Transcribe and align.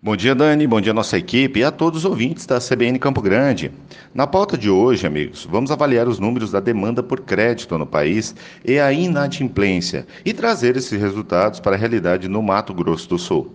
Bom 0.00 0.14
dia, 0.14 0.32
Dani. 0.32 0.64
Bom 0.64 0.80
dia, 0.80 0.94
nossa 0.94 1.18
equipe 1.18 1.58
e 1.58 1.64
a 1.64 1.72
todos 1.72 2.04
os 2.04 2.04
ouvintes 2.04 2.46
da 2.46 2.60
CBN 2.60 3.00
Campo 3.00 3.20
Grande. 3.20 3.72
Na 4.14 4.28
pauta 4.28 4.56
de 4.56 4.70
hoje, 4.70 5.04
amigos, 5.04 5.44
vamos 5.50 5.72
avaliar 5.72 6.06
os 6.06 6.20
números 6.20 6.52
da 6.52 6.60
demanda 6.60 7.02
por 7.02 7.22
crédito 7.22 7.76
no 7.76 7.84
país 7.84 8.32
e 8.64 8.78
a 8.78 8.92
inadimplência 8.92 10.06
e 10.24 10.32
trazer 10.32 10.76
esses 10.76 11.00
resultados 11.00 11.58
para 11.58 11.74
a 11.74 11.78
realidade 11.78 12.28
no 12.28 12.40
Mato 12.40 12.72
Grosso 12.72 13.08
do 13.08 13.18
Sul. 13.18 13.52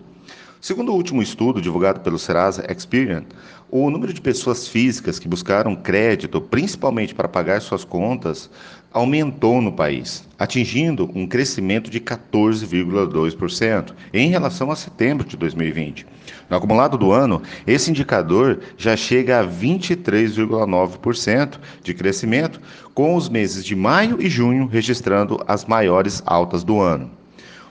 Segundo 0.64 0.92
o 0.92 0.94
último 0.94 1.20
estudo 1.20 1.60
divulgado 1.60 2.00
pelo 2.00 2.18
Serasa 2.18 2.64
Experian, 2.72 3.24
o 3.70 3.90
número 3.90 4.14
de 4.14 4.20
pessoas 4.22 4.66
físicas 4.66 5.18
que 5.18 5.28
buscaram 5.28 5.76
crédito, 5.76 6.40
principalmente 6.40 7.14
para 7.14 7.28
pagar 7.28 7.60
suas 7.60 7.84
contas, 7.84 8.48
aumentou 8.90 9.60
no 9.60 9.70
país, 9.70 10.26
atingindo 10.38 11.10
um 11.14 11.26
crescimento 11.26 11.90
de 11.90 12.00
14,2% 12.00 13.92
em 14.10 14.30
relação 14.30 14.70
a 14.70 14.76
setembro 14.76 15.28
de 15.28 15.36
2020. 15.36 16.06
No 16.48 16.56
acumulado 16.56 16.96
do 16.96 17.12
ano, 17.12 17.42
esse 17.66 17.90
indicador 17.90 18.60
já 18.78 18.96
chega 18.96 19.40
a 19.40 19.46
23,9% 19.46 21.58
de 21.82 21.92
crescimento, 21.92 22.58
com 22.94 23.14
os 23.14 23.28
meses 23.28 23.66
de 23.66 23.76
maio 23.76 24.16
e 24.18 24.30
junho 24.30 24.66
registrando 24.66 25.44
as 25.46 25.66
maiores 25.66 26.22
altas 26.24 26.64
do 26.64 26.80
ano. 26.80 27.10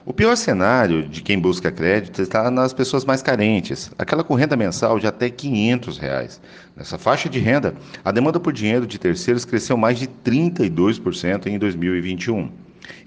O 0.06 0.12
pior 0.12 0.36
cenário 0.36 1.08
de 1.08 1.22
quem 1.22 1.38
busca 1.38 1.72
crédito 1.72 2.20
está 2.20 2.50
nas 2.50 2.74
pessoas 2.74 3.06
mais 3.06 3.22
carentes, 3.22 3.90
aquela 3.98 4.22
com 4.22 4.34
renda 4.34 4.54
mensal 4.54 4.98
de 4.98 5.06
até 5.06 5.30
500 5.30 5.96
reais. 5.96 6.42
Nessa 6.76 6.98
faixa 6.98 7.26
de 7.26 7.38
renda, 7.38 7.74
a 8.04 8.12
demanda 8.12 8.38
por 8.38 8.52
dinheiro 8.52 8.86
de 8.86 8.98
terceiros 8.98 9.46
cresceu 9.46 9.78
mais 9.78 9.98
de 9.98 10.06
32% 10.06 11.46
em 11.46 11.58
2021. 11.58 12.50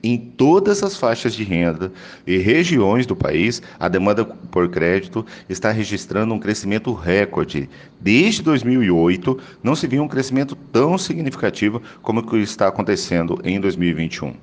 Em 0.02 0.18
todas 0.18 0.82
as 0.82 0.98
faixas 0.98 1.36
de 1.36 1.44
renda 1.44 1.92
e 2.26 2.40
regiões 2.40 3.06
do 3.06 3.16
país, 3.16 3.62
a 3.80 3.88
demanda 3.88 4.26
por 4.26 4.68
crédito 4.68 5.24
está 5.48 5.70
registrando 5.70 6.34
um 6.34 6.40
crescimento 6.40 6.92
recorde. 6.94 7.70
Desde 8.02 8.42
2008, 8.42 9.40
não 9.62 9.76
se 9.76 9.86
viu 9.86 10.02
um 10.02 10.08
crescimento 10.08 10.56
tão 10.56 10.98
significativo 10.98 11.80
como 12.02 12.22
o 12.22 12.26
que 12.26 12.38
está 12.38 12.68
acontecendo 12.68 13.40
em 13.44 13.60
2021. 13.60 14.34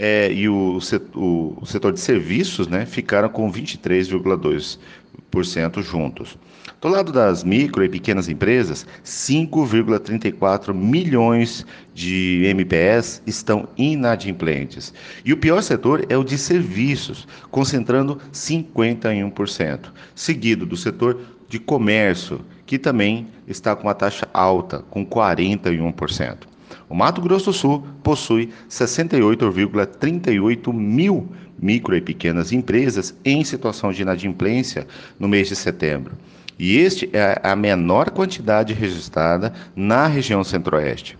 é, 0.00 0.32
e 0.32 0.48
o 0.48 0.80
setor, 0.80 1.58
o 1.60 1.66
setor 1.66 1.92
de 1.92 1.98
serviços 1.98 2.68
né, 2.68 2.86
ficaram 2.86 3.28
com 3.28 3.52
23,2% 3.52 5.82
juntos. 5.82 6.38
Do 6.80 6.86
lado 6.86 7.10
das 7.10 7.42
micro 7.42 7.84
e 7.84 7.88
pequenas 7.88 8.28
empresas, 8.28 8.86
5,34 9.04 10.72
milhões 10.72 11.66
de 11.92 12.44
MPS 12.46 13.20
estão 13.26 13.68
inadimplentes. 13.76 14.94
E 15.24 15.32
o 15.32 15.36
pior 15.36 15.60
setor 15.60 16.06
é 16.08 16.16
o 16.16 16.22
de 16.22 16.38
serviços, 16.38 17.26
concentrando 17.50 18.20
51%, 18.32 19.86
seguido 20.14 20.64
do 20.64 20.76
setor 20.76 21.20
de 21.48 21.58
comércio, 21.58 22.42
que 22.64 22.78
também 22.78 23.26
está 23.48 23.74
com 23.74 23.88
uma 23.88 23.94
taxa 23.94 24.28
alta, 24.32 24.84
com 24.90 25.04
41%. 25.04 26.57
O 26.88 26.94
Mato 26.94 27.20
Grosso 27.20 27.46
do 27.46 27.52
Sul 27.52 27.84
possui 28.02 28.50
68,38 28.68 30.72
mil 30.72 31.28
micro 31.60 31.96
e 31.96 32.00
pequenas 32.00 32.52
empresas 32.52 33.14
em 33.24 33.44
situação 33.44 33.92
de 33.92 34.02
inadimplência 34.02 34.86
no 35.18 35.28
mês 35.28 35.48
de 35.48 35.56
setembro. 35.56 36.12
E 36.58 36.78
este 36.78 37.08
é 37.12 37.40
a 37.42 37.54
menor 37.54 38.10
quantidade 38.10 38.74
registrada 38.74 39.52
na 39.76 40.06
região 40.06 40.42
centro-oeste. 40.42 41.16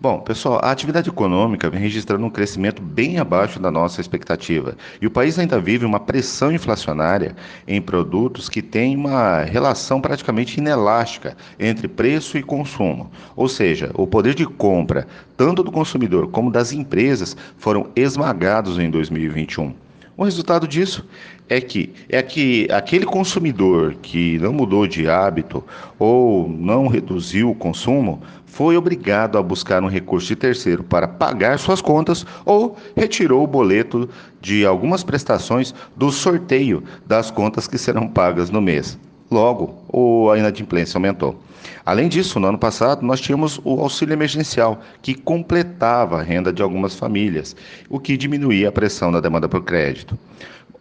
Bom, 0.00 0.20
pessoal, 0.20 0.60
a 0.62 0.70
atividade 0.70 1.08
econômica 1.08 1.68
vem 1.68 1.80
registrando 1.80 2.24
um 2.24 2.30
crescimento 2.30 2.80
bem 2.80 3.18
abaixo 3.18 3.58
da 3.58 3.68
nossa 3.68 4.00
expectativa. 4.00 4.76
E 5.02 5.08
o 5.08 5.10
país 5.10 5.36
ainda 5.40 5.60
vive 5.60 5.84
uma 5.84 5.98
pressão 5.98 6.52
inflacionária 6.52 7.34
em 7.66 7.82
produtos 7.82 8.48
que 8.48 8.62
têm 8.62 8.94
uma 8.94 9.42
relação 9.42 10.00
praticamente 10.00 10.60
inelástica 10.60 11.36
entre 11.58 11.88
preço 11.88 12.38
e 12.38 12.44
consumo. 12.44 13.10
Ou 13.34 13.48
seja, 13.48 13.90
o 13.94 14.06
poder 14.06 14.36
de 14.36 14.46
compra, 14.46 15.04
tanto 15.36 15.64
do 15.64 15.72
consumidor 15.72 16.28
como 16.28 16.48
das 16.48 16.70
empresas, 16.70 17.36
foram 17.56 17.88
esmagados 17.96 18.78
em 18.78 18.88
2021. 18.88 19.87
O 20.18 20.24
resultado 20.24 20.66
disso 20.66 21.06
é 21.48 21.60
que 21.60 21.94
é 22.08 22.20
que 22.20 22.66
aquele 22.72 23.06
consumidor 23.06 23.94
que 24.02 24.36
não 24.40 24.52
mudou 24.52 24.84
de 24.84 25.08
hábito 25.08 25.62
ou 25.96 26.48
não 26.48 26.88
reduziu 26.88 27.50
o 27.50 27.54
consumo 27.54 28.20
foi 28.44 28.76
obrigado 28.76 29.38
a 29.38 29.42
buscar 29.44 29.80
um 29.80 29.86
recurso 29.86 30.26
de 30.26 30.34
terceiro 30.34 30.82
para 30.82 31.06
pagar 31.06 31.56
suas 31.60 31.80
contas 31.80 32.26
ou 32.44 32.76
retirou 32.96 33.44
o 33.44 33.46
boleto 33.46 34.10
de 34.40 34.66
algumas 34.66 35.04
prestações 35.04 35.72
do 35.96 36.10
sorteio 36.10 36.82
das 37.06 37.30
contas 37.30 37.68
que 37.68 37.78
serão 37.78 38.08
pagas 38.08 38.50
no 38.50 38.60
mês. 38.60 38.98
Logo, 39.30 40.30
a 40.32 40.38
inadimplência 40.38 40.96
aumentou. 40.96 41.38
Além 41.84 42.08
disso, 42.08 42.38
no 42.38 42.48
ano 42.48 42.58
passado, 42.58 43.04
nós 43.04 43.20
tínhamos 43.20 43.60
o 43.64 43.80
auxílio 43.80 44.12
emergencial, 44.12 44.80
que 45.02 45.14
completava 45.14 46.18
a 46.18 46.22
renda 46.22 46.52
de 46.52 46.62
algumas 46.62 46.94
famílias, 46.94 47.56
o 47.88 47.98
que 47.98 48.16
diminuía 48.16 48.68
a 48.68 48.72
pressão 48.72 49.12
da 49.12 49.20
demanda 49.20 49.48
por 49.48 49.62
crédito. 49.62 50.18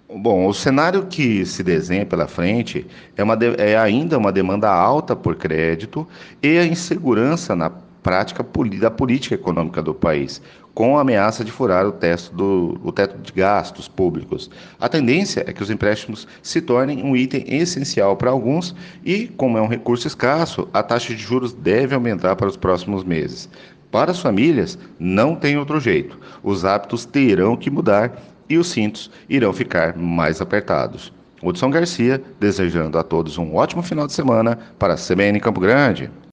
Bom, 0.09 0.47
o 0.47 0.53
cenário 0.53 1.05
que 1.05 1.45
se 1.45 1.61
desenha 1.61 2.05
pela 2.05 2.27
frente 2.27 2.87
é, 3.17 3.23
uma 3.23 3.37
é 3.57 3.77
ainda 3.77 4.17
uma 4.17 4.31
demanda 4.31 4.69
alta 4.69 5.15
por 5.15 5.35
crédito 5.35 6.07
e 6.41 6.57
a 6.57 6.65
insegurança 6.65 7.55
na 7.55 7.69
prática 8.07 8.41
da 8.79 8.89
política 8.89 9.35
econômica 9.35 9.83
do 9.83 9.93
país, 9.93 10.41
com 10.73 10.97
a 10.97 11.01
ameaça 11.01 11.43
de 11.43 11.51
furar 11.51 11.85
o 11.85 11.91
teto, 11.91 12.33
do, 12.33 12.79
o 12.81 12.89
teto 12.89 13.17
de 13.21 13.33
gastos 13.33 13.89
públicos. 13.89 14.49
A 14.79 14.87
tendência 14.87 15.43
é 15.45 15.51
que 15.51 15.61
os 15.61 15.69
empréstimos 15.69 16.25
se 16.41 16.61
tornem 16.61 17.03
um 17.03 17.17
item 17.17 17.43
essencial 17.45 18.15
para 18.15 18.31
alguns 18.31 18.73
e, 19.03 19.27
como 19.27 19.57
é 19.57 19.61
um 19.61 19.67
recurso 19.67 20.07
escasso, 20.07 20.69
a 20.73 20.81
taxa 20.81 21.13
de 21.13 21.21
juros 21.21 21.51
deve 21.51 21.93
aumentar 21.93 22.37
para 22.37 22.47
os 22.47 22.55
próximos 22.55 23.03
meses. 23.03 23.49
Para 23.91 24.11
as 24.11 24.21
famílias, 24.21 24.79
não 24.97 25.35
tem 25.35 25.57
outro 25.57 25.77
jeito. 25.77 26.17
Os 26.41 26.63
hábitos 26.63 27.03
terão 27.03 27.57
que 27.57 27.69
mudar 27.69 28.23
e 28.47 28.57
os 28.57 28.69
cintos 28.69 29.11
irão 29.27 29.51
ficar 29.51 29.97
mais 29.97 30.39
apertados. 30.39 31.11
Hudson 31.43 31.69
Garcia, 31.69 32.23
desejando 32.39 32.97
a 32.97 33.03
todos 33.03 33.37
um 33.37 33.53
ótimo 33.53 33.83
final 33.83 34.07
de 34.07 34.13
semana 34.13 34.57
para 34.79 34.93
a 34.93 34.97
CBN 34.97 35.41
Campo 35.41 35.59
Grande. 35.59 36.09